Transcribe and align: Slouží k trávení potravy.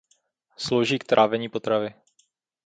Slouží 0.57 0.99
k 0.99 1.03
trávení 1.03 1.49
potravy. 1.49 1.93